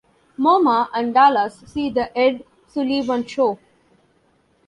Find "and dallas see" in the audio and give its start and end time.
0.95-1.91